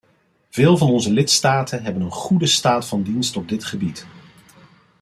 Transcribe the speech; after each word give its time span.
Veel 0.49 0.77
van 0.77 0.89
onze 0.89 1.11
lidstaten 1.11 1.83
hebben 1.83 2.01
een 2.03 2.11
goede 2.11 2.45
staat 2.45 2.87
van 2.87 3.01
dienst 3.01 3.35
op 3.37 3.47
dit 3.47 3.63
gebied. 3.63 4.05